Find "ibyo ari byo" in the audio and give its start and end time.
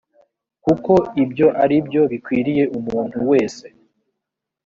1.23-2.01